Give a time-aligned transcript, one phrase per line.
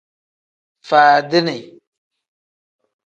[0.87, 1.57] Faadini.